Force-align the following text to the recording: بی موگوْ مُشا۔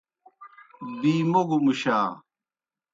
بی 0.99 1.13
موگوْ 1.31 1.57
مُشا۔ 1.65 1.97